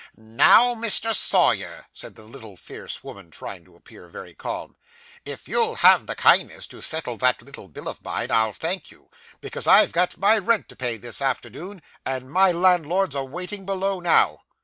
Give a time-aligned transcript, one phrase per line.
[0.17, 1.13] 'Now, Mr.
[1.15, 4.75] Sawyer,' said the little, fierce woman, trying to appear very calm,
[5.25, 9.11] 'if you'll have the kindness to settle that little bill of mine I'll thank you,
[9.41, 13.99] because I've got my rent to pay this afternoon, and my landlord's a waiting below
[13.99, 14.39] now.